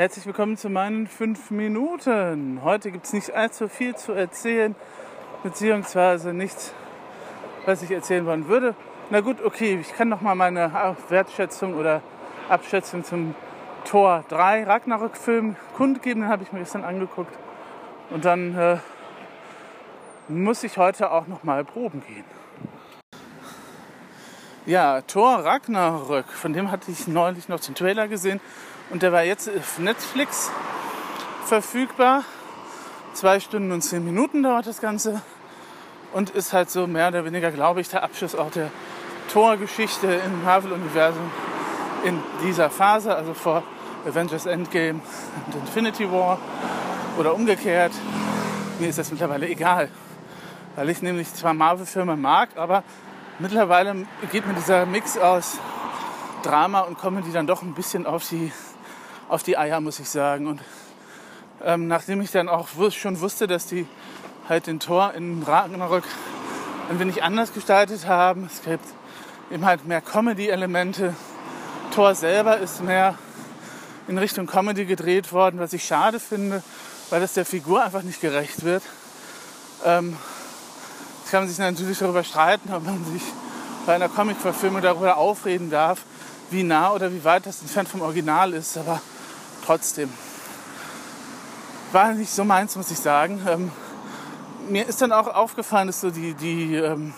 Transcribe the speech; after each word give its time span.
Herzlich 0.00 0.24
willkommen 0.24 0.56
zu 0.56 0.70
meinen 0.70 1.06
fünf 1.06 1.50
Minuten. 1.50 2.60
Heute 2.64 2.90
gibt 2.90 3.04
es 3.04 3.12
nicht 3.12 3.34
allzu 3.34 3.68
viel 3.68 3.94
zu 3.94 4.12
erzählen, 4.12 4.74
beziehungsweise 5.42 6.32
nichts, 6.32 6.72
was 7.66 7.82
ich 7.82 7.90
erzählen 7.90 8.24
wollen 8.24 8.48
würde. 8.48 8.74
Na 9.10 9.20
gut, 9.20 9.44
okay, 9.44 9.78
ich 9.78 9.92
kann 9.92 10.08
noch 10.08 10.22
mal 10.22 10.34
meine 10.34 10.72
Wertschätzung 11.10 11.74
oder 11.74 12.00
Abschätzung 12.48 13.04
zum 13.04 13.34
Tor 13.84 14.24
3 14.30 14.64
Ragnarök-Film 14.64 15.56
kundgeben. 15.76 16.22
Den 16.22 16.30
habe 16.30 16.44
ich 16.44 16.52
mir 16.52 16.60
gestern 16.60 16.84
angeguckt. 16.84 17.38
Und 18.08 18.24
dann 18.24 18.56
äh, 18.56 18.78
muss 20.28 20.64
ich 20.64 20.78
heute 20.78 21.10
auch 21.10 21.26
noch 21.26 21.44
mal 21.44 21.62
proben 21.62 22.02
gehen. 22.08 22.24
Ja, 24.64 25.02
Thor 25.02 25.44
Ragnarök, 25.44 26.26
von 26.28 26.54
dem 26.54 26.70
hatte 26.70 26.90
ich 26.90 27.06
neulich 27.06 27.50
noch 27.50 27.60
den 27.60 27.74
Trailer 27.74 28.08
gesehen 28.08 28.40
und 28.90 29.02
der 29.02 29.12
war 29.12 29.22
jetzt 29.22 29.48
auf 29.48 29.78
Netflix 29.78 30.50
verfügbar. 31.44 32.24
Zwei 33.14 33.40
Stunden 33.40 33.72
und 33.72 33.82
zehn 33.82 34.04
Minuten 34.04 34.42
dauert 34.42 34.66
das 34.66 34.80
Ganze 34.80 35.20
und 36.12 36.30
ist 36.30 36.52
halt 36.52 36.70
so 36.70 36.86
mehr 36.86 37.08
oder 37.08 37.24
weniger, 37.24 37.50
glaube 37.50 37.80
ich, 37.80 37.88
der 37.88 38.02
Abschluss 38.02 38.34
auch 38.34 38.50
der 38.50 38.70
Thor-Geschichte 39.32 40.06
im 40.06 40.44
Marvel-Universum 40.44 41.30
in 42.04 42.20
dieser 42.42 42.70
Phase, 42.70 43.14
also 43.14 43.34
vor 43.34 43.62
Avengers 44.06 44.46
Endgame 44.46 45.00
und 45.46 45.54
Infinity 45.54 46.10
War 46.10 46.38
oder 47.18 47.34
umgekehrt. 47.34 47.92
Mir 48.78 48.88
ist 48.88 48.98
das 48.98 49.10
mittlerweile 49.10 49.48
egal, 49.48 49.88
weil 50.76 50.88
ich 50.88 51.02
nämlich 51.02 51.32
zwar 51.34 51.52
Marvel-Filme 51.52 52.16
mag, 52.16 52.50
aber 52.56 52.82
mittlerweile 53.38 54.06
geht 54.32 54.46
mir 54.46 54.54
dieser 54.54 54.86
Mix 54.86 55.18
aus 55.18 55.58
Drama 56.42 56.80
und 56.80 56.98
Comedy 56.98 57.32
dann 57.32 57.46
doch 57.46 57.62
ein 57.62 57.74
bisschen 57.74 58.06
auf 58.06 58.26
die, 58.28 58.50
auf 59.30 59.44
die 59.44 59.56
Eier, 59.56 59.80
muss 59.80 60.00
ich 60.00 60.08
sagen. 60.08 60.48
Und 60.48 60.60
ähm, 61.64 61.86
nachdem 61.86 62.20
ich 62.20 62.32
dann 62.32 62.48
auch 62.48 62.68
schon 62.90 63.20
wusste, 63.20 63.46
dass 63.46 63.66
die 63.66 63.86
halt 64.48 64.66
den 64.66 64.80
Tor 64.80 65.14
in 65.14 65.42
Ragnarök 65.42 66.04
ein 66.90 66.98
wenig 66.98 67.22
anders 67.22 67.54
gestaltet 67.54 68.06
haben, 68.06 68.50
es 68.52 68.62
gibt 68.62 68.84
eben 69.50 69.64
halt 69.64 69.86
mehr 69.86 70.00
Comedy-Elemente. 70.00 71.14
Tor 71.94 72.14
selber 72.14 72.58
ist 72.58 72.82
mehr 72.82 73.16
in 74.08 74.18
Richtung 74.18 74.46
Comedy 74.46 74.84
gedreht 74.84 75.32
worden, 75.32 75.60
was 75.60 75.72
ich 75.72 75.84
schade 75.84 76.18
finde, 76.18 76.62
weil 77.10 77.20
das 77.20 77.34
der 77.34 77.46
Figur 77.46 77.84
einfach 77.84 78.02
nicht 78.02 78.20
gerecht 78.20 78.64
wird. 78.64 78.82
Ähm, 79.84 80.16
kann 81.30 81.42
man 81.42 81.48
sich 81.48 81.58
natürlich 81.58 81.98
darüber 81.98 82.24
streiten, 82.24 82.72
ob 82.74 82.84
man 82.84 83.04
sich 83.12 83.22
bei 83.86 83.94
einer 83.94 84.08
Comic-Verfilmung 84.08 84.82
darüber 84.82 85.16
aufreden 85.16 85.70
darf, 85.70 86.02
wie 86.50 86.64
nah 86.64 86.90
oder 86.92 87.12
wie 87.12 87.22
weit 87.22 87.46
das 87.46 87.60
entfernt 87.60 87.88
vom 87.88 88.02
Original 88.02 88.52
ist, 88.52 88.76
aber 88.76 89.00
trotzdem. 89.64 90.12
War 91.92 92.12
nicht 92.14 92.30
so 92.30 92.44
meins, 92.44 92.76
muss 92.76 92.90
ich 92.90 92.98
sagen. 92.98 93.40
Ähm, 93.48 93.72
mir 94.68 94.86
ist 94.86 95.02
dann 95.02 95.12
auch 95.12 95.26
aufgefallen, 95.26 95.88
dass 95.88 96.00
so 96.00 96.10
die, 96.10 96.34
die, 96.34 96.76
ähm, 96.76 97.14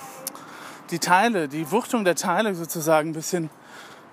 die 0.91 0.99
Teile, 0.99 1.49
die 1.49 1.71
Wuchtung 1.71 2.05
der 2.05 2.15
Teile 2.15 2.55
sozusagen 2.55 3.11
ein 3.11 3.15
bisschen 3.15 3.51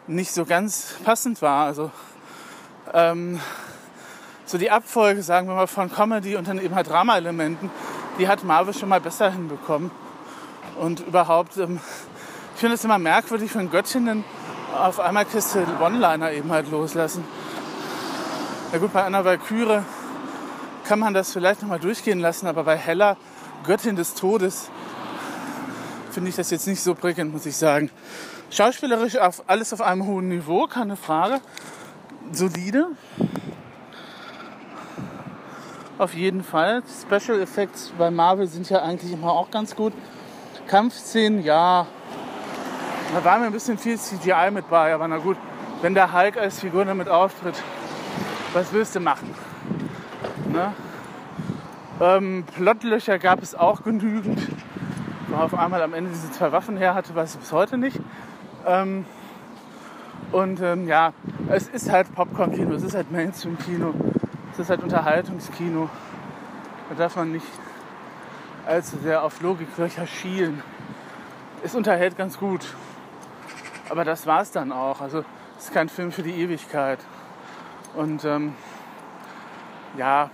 nicht 0.07 0.33
so 0.33 0.45
ganz 0.45 0.95
passend 1.03 1.41
war. 1.41 1.65
Also 1.65 1.91
ähm, 2.93 3.39
so 4.45 4.57
die 4.57 4.71
Abfolge, 4.71 5.21
sagen 5.21 5.47
wir 5.47 5.55
mal, 5.55 5.67
von 5.67 5.91
Comedy 5.91 6.35
und 6.35 6.47
dann 6.47 6.59
eben 6.59 6.75
halt 6.75 6.89
Drama-Elementen, 6.89 7.69
die 8.17 8.27
hat 8.27 8.43
Marvel 8.43 8.73
schon 8.73 8.89
mal 8.89 8.99
besser 8.99 9.31
hinbekommen. 9.31 9.91
Und 10.79 11.01
überhaupt, 11.01 11.57
ähm, 11.57 11.79
ich 12.55 12.59
finde 12.59 12.75
es 12.75 12.83
immer 12.83 12.97
merkwürdig, 12.97 13.53
wenn 13.55 13.69
Göttinnen 13.69 14.23
auf 14.75 14.99
einmal 14.99 15.25
Kiste 15.25 15.65
One-Liner 15.79 16.31
eben 16.31 16.51
halt 16.51 16.69
loslassen. 16.71 17.23
Na 18.71 18.77
gut, 18.77 18.93
bei 18.93 19.03
einer 19.03 19.25
Valkyrie 19.25 19.81
kann 20.83 20.99
man 20.99 21.15
das 21.15 21.33
vielleicht 21.33 21.63
nochmal 21.63 21.79
durchgehen 21.79 22.19
lassen, 22.19 22.45
aber 22.45 22.63
bei 22.63 22.77
Hella, 22.77 23.17
Göttin 23.65 23.95
des 23.95 24.13
Todes, 24.13 24.69
finde 26.11 26.29
ich 26.29 26.35
das 26.35 26.51
jetzt 26.51 26.67
nicht 26.67 26.79
so 26.79 26.93
prickelnd, 26.93 27.33
muss 27.33 27.47
ich 27.47 27.57
sagen. 27.57 27.89
Schauspielerisch 28.51 29.17
auf, 29.17 29.41
alles 29.47 29.73
auf 29.73 29.81
einem 29.81 30.05
hohen 30.05 30.29
Niveau, 30.29 30.67
keine 30.67 30.97
Frage. 30.97 31.41
Solide. 32.31 32.89
Auf 35.97 36.13
jeden 36.13 36.43
Fall. 36.43 36.83
Special 37.01 37.41
Effects 37.41 37.91
bei 37.97 38.11
Marvel 38.11 38.45
sind 38.45 38.69
ja 38.69 38.83
eigentlich 38.83 39.11
immer 39.11 39.31
auch 39.31 39.49
ganz 39.49 39.75
gut. 39.75 39.93
Kampfszenen, 40.67 41.43
ja. 41.43 41.87
Da 43.15 43.23
war 43.23 43.39
mir 43.39 43.47
ein 43.47 43.51
bisschen 43.51 43.79
viel 43.79 43.97
CGI 43.97 44.51
mit 44.51 44.69
bei, 44.69 44.93
aber 44.93 45.07
na 45.07 45.17
gut, 45.17 45.37
wenn 45.81 45.95
der 45.95 46.13
Hulk 46.13 46.37
als 46.37 46.59
Figur 46.59 46.85
damit 46.85 47.09
auftritt, 47.09 47.55
was 48.53 48.73
willst 48.73 48.95
du 48.95 48.99
machen? 48.99 49.33
Ne? 50.51 50.73
Ähm, 52.01 52.43
Plotlöcher 52.55 53.19
gab 53.19 53.41
es 53.41 53.55
auch 53.55 53.83
genügend. 53.83 54.39
War 55.27 55.43
auf 55.43 55.53
einmal 55.53 55.81
am 55.83 55.93
Ende 55.93 56.11
diese 56.11 56.31
zwei 56.31 56.51
Waffen 56.51 56.77
her 56.77 56.95
hatte, 56.95 57.13
weiß 57.13 57.35
ich 57.35 57.39
bis 57.39 57.51
heute 57.51 57.77
nicht. 57.77 57.99
Ähm, 58.65 59.05
und 60.31 60.61
ähm, 60.61 60.87
ja, 60.87 61.13
es 61.49 61.67
ist 61.67 61.91
halt 61.91 62.13
Popcorn-Kino, 62.13 62.73
es 62.73 62.83
ist 62.83 62.95
halt 62.95 63.11
Mainstream-Kino. 63.11 63.93
Es 64.53 64.59
ist 64.59 64.69
halt 64.69 64.83
Unterhaltungskino. 64.83 65.89
Da 66.89 66.95
darf 66.95 67.15
man 67.15 67.31
nicht 67.31 67.45
allzu 68.65 68.97
sehr 68.97 69.23
auf 69.23 69.41
Logiklöcher 69.41 70.05
schielen. 70.07 70.61
Es 71.63 71.75
unterhält 71.75 72.17
ganz 72.17 72.37
gut. 72.37 72.65
Aber 73.89 74.05
das 74.05 74.27
war 74.27 74.41
es 74.41 74.51
dann 74.51 74.71
auch. 74.71 75.01
Also 75.01 75.23
es 75.57 75.65
ist 75.65 75.73
kein 75.73 75.89
Film 75.89 76.11
für 76.11 76.23
die 76.23 76.33
Ewigkeit. 76.33 76.99
Und 77.95 78.25
ähm, 78.25 78.53
ja, 79.97 80.29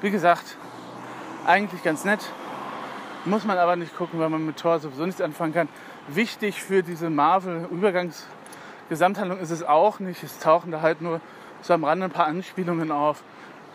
wie 0.00 0.10
gesagt, 0.10 0.58
eigentlich 1.46 1.82
ganz 1.82 2.04
nett. 2.04 2.20
Muss 3.24 3.44
man 3.44 3.56
aber 3.58 3.76
nicht 3.76 3.96
gucken, 3.96 4.18
weil 4.18 4.28
man 4.28 4.44
mit 4.44 4.56
Thor 4.56 4.80
sowieso 4.80 5.06
nichts 5.06 5.20
anfangen 5.20 5.54
kann. 5.54 5.68
Wichtig 6.08 6.60
für 6.62 6.82
diese 6.82 7.08
Marvel-Übergangsgesamthandlung 7.08 9.38
ist 9.38 9.50
es 9.50 9.62
auch 9.62 10.00
nicht. 10.00 10.24
Es 10.24 10.40
tauchen 10.40 10.72
da 10.72 10.80
halt 10.80 11.00
nur 11.00 11.20
so 11.60 11.72
am 11.74 11.84
Rande 11.84 12.06
ein 12.06 12.10
paar 12.10 12.26
Anspielungen 12.26 12.90
auf, 12.90 13.22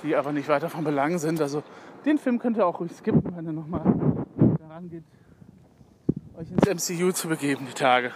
die 0.03 0.13
aber 0.16 0.34
nicht 0.34 0.50
weiter 0.50 0.69
von 0.69 0.84
Belang 0.84 1.18
sind. 1.18 1.40
Also 1.40 1.63
den 2.06 2.18
Film 2.18 2.40
könnt 2.40 2.57
ihr 2.57 2.66
auch 2.66 2.80
ruhig 2.80 2.91
skippen, 2.91 3.36
wenn 3.36 3.46
ihr 3.46 3.53
nochmal 3.53 3.84
daran 4.59 4.90
geht, 4.90 5.03
euch 6.38 6.52
ins 6.52 6.90
MCU 6.90 7.12
zu 7.12 7.30
begeben, 7.30 7.68
die 7.69 7.74
Tage. 7.74 8.12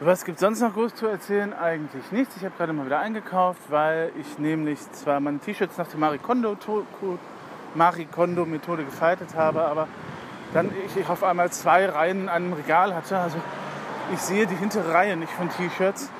Was 0.00 0.24
gibt 0.24 0.36
es 0.36 0.42
sonst 0.42 0.60
noch 0.60 0.74
groß 0.74 0.94
zu 0.94 1.08
erzählen? 1.08 1.52
Eigentlich 1.52 2.12
nichts. 2.12 2.36
Ich 2.36 2.44
habe 2.44 2.54
gerade 2.56 2.72
mal 2.72 2.86
wieder 2.86 3.00
eingekauft, 3.00 3.60
weil 3.68 4.12
ich 4.20 4.38
nämlich 4.38 4.78
zwar 4.92 5.18
meine 5.18 5.40
T-Shirts 5.40 5.76
nach 5.76 5.88
der 5.88 5.98
Marie 5.98 6.18
Kondo 8.06 8.44
Methode 8.44 8.84
gefaltet 8.84 9.34
habe, 9.34 9.62
aber 9.62 9.88
dann 10.54 10.70
ich 10.86 11.08
auf 11.08 11.24
einmal 11.24 11.50
zwei 11.50 11.86
Reihen 11.86 12.28
an 12.28 12.44
einem 12.44 12.52
Regal 12.52 12.94
hatte. 12.94 13.18
Also 13.18 13.38
ich 14.14 14.20
sehe 14.20 14.46
die 14.46 14.54
hintere 14.54 14.94
Reihe 14.94 15.16
nicht 15.16 15.32
von 15.32 15.50
T-Shirts. 15.50 16.12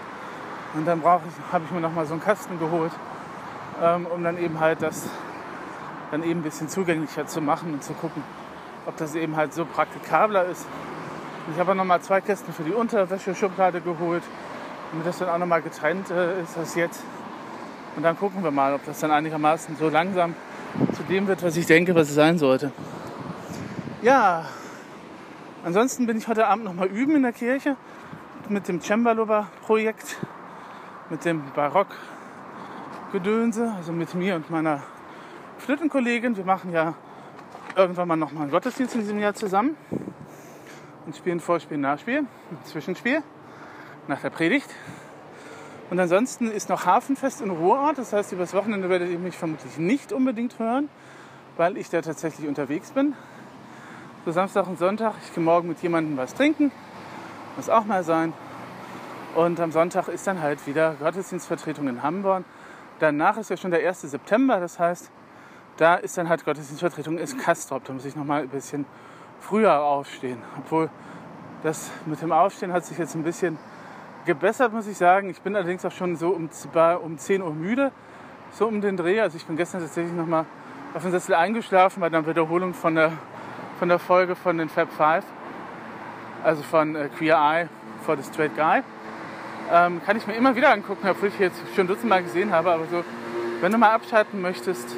Und 0.75 0.85
dann 0.85 1.05
habe 1.05 1.23
ich 1.65 1.71
mir 1.71 1.81
noch 1.81 1.93
mal 1.93 2.05
so 2.05 2.15
einen 2.15 2.23
Kasten 2.23 2.59
geholt, 2.59 2.93
ähm, 3.81 4.07
um 4.07 4.25
dann 4.25 4.39
eben 4.39 4.59
halt 4.59 4.83
das 4.83 5.09
dann 6.11 6.25
eben 6.25 6.41
ein 6.41 6.43
bisschen 6.43 6.69
zugänglicher 6.69 7.29
zu 7.29 7.41
machen 7.41 7.75
und 7.75 7.85
zu 7.85 7.93
gucken, 7.93 8.25
ob 8.87 8.97
das 8.97 9.15
eben 9.15 9.37
halt 9.37 9.55
so 9.55 9.65
praktikabler 9.65 10.47
ist. 10.47 10.67
Ich 11.51 11.59
habe 11.59 11.75
noch 11.75 11.85
mal 11.85 12.01
zwei 12.01 12.21
Kästen 12.21 12.53
für 12.53 12.63
die 12.63 12.73
Unterwäscheschublade 12.73 13.81
geholt, 13.81 14.23
damit 14.91 15.07
das 15.07 15.17
dann 15.19 15.31
auch 15.31 15.39
noch 15.39 15.47
mal 15.47 15.63
getrennt 15.63 16.11
äh, 16.11 16.43
ist 16.43 16.59
als 16.59 16.75
jetzt. 16.75 17.03
Und 17.97 18.03
dann 18.03 18.19
gucken 18.19 18.45
wir 18.45 18.51
mal, 18.51 18.75
ob 18.75 18.85
das 18.85 19.01
dann 19.01 19.11
einigermaßen 19.11 19.75
so 19.77 19.89
langsam 19.89 20.35
zu 20.95 21.03
dem 21.05 21.27
wird, 21.27 21.43
was 21.43 21.57
ich 21.57 21.65
denke, 21.65 21.95
was 21.95 22.11
es 22.11 22.15
sein 22.15 22.37
sollte. 22.39 22.71
Ja, 24.03 24.45
ansonsten 25.65 26.07
bin 26.07 26.19
ich 26.19 26.29
heute 26.29 26.47
Abend 26.47 26.67
noch 26.67 26.75
mal 26.75 26.87
üben 26.87 27.17
in 27.17 27.23
der 27.23 27.33
Kirche 27.33 27.77
mit 28.49 28.69
dem 28.69 28.83
Cembalover-Projekt 28.83 30.19
mit 31.11 31.25
dem 31.25 31.43
Barock-Gedönse, 31.55 33.73
also 33.77 33.93
mit 33.93 34.15
mir 34.15 34.37
und 34.37 34.51
meiner 34.51 34.83
Flötenkollegin. 35.59 36.37
Wir 36.37 36.45
machen 36.45 36.73
ja 36.73 36.95
irgendwann 37.75 38.07
mal 38.09 38.17
nochmal 38.17 38.43
einen 38.43 38.53
Gottesdienst 38.53 38.97
in 38.97 39.01
diesem 39.01 39.19
Jahr 39.19 39.33
zusammen 39.35 39.77
und 41.09 41.17
spielen 41.17 41.41
Vorspiel, 41.41 41.79
Nachspiel, 41.79 42.19
ein 42.19 42.65
Zwischenspiel 42.65 43.23
nach 44.09 44.21
der 44.21 44.29
Predigt. 44.29 44.69
Und 45.89 45.99
ansonsten 45.99 46.51
ist 46.51 46.69
noch 46.69 46.85
Hafenfest 46.85 47.41
in 47.41 47.49
Ruhrort, 47.49 47.97
das 47.97 48.13
heißt, 48.13 48.33
übers 48.33 48.53
Wochenende 48.53 48.91
werdet 48.91 49.09
ihr 49.09 49.19
mich 49.19 49.35
vermutlich 49.35 49.79
nicht 49.79 50.13
unbedingt 50.13 50.59
hören, 50.59 50.91
weil 51.57 51.79
ich 51.79 51.89
da 51.89 52.03
tatsächlich 52.03 52.47
unterwegs 52.47 52.91
bin. 52.91 53.15
So 54.27 54.33
Samstag 54.33 54.67
und 54.67 54.79
Sonntag, 54.79 55.15
ich 55.25 55.35
gehe 55.35 55.43
morgen 55.43 55.69
mit 55.69 55.81
jemandem 55.81 56.19
was 56.19 56.35
trinken, 56.35 56.73
muss 57.57 57.71
auch 57.71 57.87
mal 57.87 58.05
sein. 58.05 58.35
Und 59.35 59.61
am 59.61 59.73
Sonntag 59.73 60.09
ist 60.09 60.27
dann 60.27 60.43
halt 60.43 60.67
wieder 60.67 60.95
Gottesdienstvertretung 61.01 61.89
in 61.89 62.03
Hamburg. 62.03 62.45
Danach 62.99 63.39
ist 63.39 63.49
ja 63.49 63.57
schon 63.57 63.71
der 63.71 63.81
1. 63.89 64.03
September, 64.03 64.61
das 64.61 64.79
heißt, 64.79 65.11
da 65.79 65.95
ist 65.95 66.19
dann 66.19 66.29
halt 66.29 66.45
Gottesdienstvertretung 66.45 67.17
in 67.17 67.39
Kastrop. 67.39 67.85
Da 67.85 67.95
muss 67.95 68.05
ich 68.05 68.15
noch 68.15 68.27
mal 68.27 68.43
ein 68.43 68.49
bisschen 68.51 68.85
früher 69.41 69.81
aufstehen. 69.81 70.43
Obwohl 70.59 70.91
das 71.63 71.91
mit 72.07 72.21
dem 72.23 72.33
Aufstehen 72.33 72.73
hat 72.73 72.85
sich 72.85 72.99
jetzt 72.99 73.15
ein 73.15 73.25
bisschen 73.25 73.59
gebessert, 74.25 74.73
muss 74.73 74.87
ich 74.87 74.97
sagen. 74.97 75.31
Ich 75.31 75.41
bin 75.41 75.57
allerdings 75.57 75.85
auch 75.85 75.93
schon 75.93 76.17
so 76.17 76.31
um, 76.31 76.49
um 77.03 77.19
10 77.19 77.43
Uhr 77.43 77.55
müde, 77.55 77.93
so 78.53 78.67
um 78.67 78.81
den 78.81 78.97
Dreh. 78.97 79.21
Also 79.21 79.37
ich 79.37 79.47
bin 79.47 79.57
gestern 79.57 79.81
tatsächlich 79.81 80.15
nochmal 80.15 80.45
auf 80.95 81.03
den 81.03 81.11
Sessel 81.11 81.35
eingeschlafen 81.35 82.01
bei 82.01 82.07
einer 82.07 82.27
Wiederholung 82.27 82.75
von 82.75 82.95
der, 82.95 83.13
von 83.79 83.89
der 83.89 83.99
Folge 83.99 84.37
von 84.37 84.59
den 84.59 84.69
Fab 84.69 84.91
Five, 84.93 85.25
also 86.45 86.63
von 86.63 86.95
äh, 86.97 87.09
Queer 87.17 87.37
Eye 87.37 87.69
for 88.05 88.17
the 88.17 88.23
Straight 88.23 88.55
Guy. 88.57 88.83
Ähm, 89.71 90.01
kann 90.05 90.17
ich 90.17 90.27
mir 90.27 90.35
immer 90.35 90.57
wieder 90.57 90.73
angucken, 90.73 91.07
obwohl 91.09 91.29
ich 91.29 91.39
jetzt 91.39 91.61
schon 91.77 91.87
dutzendmal 91.87 92.23
gesehen 92.23 92.53
habe. 92.53 92.73
Aber 92.73 92.87
so, 92.87 93.05
wenn 93.61 93.73
du 93.73 93.79
mal 93.79 93.91
abschalten 93.91 94.41
möchtest 94.41 94.95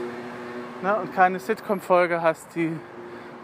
ne, 0.82 0.94
und 0.96 1.14
keine 1.14 1.40
Sitcom-Folge 1.40 2.22
hast, 2.22 2.54
die 2.54 2.72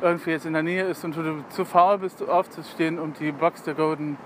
irgendwie 0.01 0.31
jetzt 0.31 0.47
in 0.47 0.53
der 0.53 0.63
Nähe 0.63 0.85
ist 0.85 1.05
und 1.05 1.17
du 1.17 1.45
zu 1.51 1.65
faul 1.65 1.99
bist, 1.99 2.27
aufzustehen, 2.29 2.99
um 2.99 3.13
die 3.15 3.33
Box 3.33 3.63
der 3.63 3.75
Golden 3.75 4.17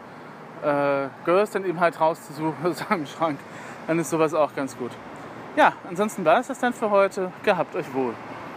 äh, 0.62 1.08
Girls 1.24 1.50
dann 1.50 1.64
eben 1.64 1.80
halt 1.80 2.00
rauszusuchen 2.00 2.54
aus 2.64 2.78
seinem 2.78 3.06
Schrank, 3.06 3.38
dann 3.86 3.98
ist 3.98 4.10
sowas 4.10 4.34
auch 4.34 4.54
ganz 4.54 4.76
gut. 4.76 4.90
Ja, 5.56 5.72
ansonsten 5.88 6.24
war 6.24 6.40
es 6.40 6.48
das 6.48 6.58
dann 6.58 6.72
für 6.72 6.90
heute. 6.90 7.32
Gehabt 7.42 7.74
euch 7.74 7.92
wohl. 7.92 8.14